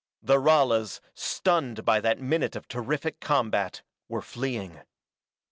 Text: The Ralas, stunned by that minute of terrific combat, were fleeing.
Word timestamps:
The 0.23 0.37
Ralas, 0.39 0.99
stunned 1.13 1.85
by 1.85 1.99
that 1.99 2.19
minute 2.19 2.55
of 2.55 2.67
terrific 2.67 3.19
combat, 3.19 3.83
were 4.09 4.23
fleeing. 4.23 4.79